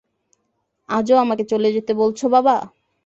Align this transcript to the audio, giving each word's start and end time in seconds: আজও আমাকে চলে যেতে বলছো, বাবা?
আজও 0.89 1.15
আমাকে 1.17 1.43
চলে 1.43 1.69
যেতে 1.73 1.91
বলছো, 1.93 2.25
বাবা? 2.29 2.55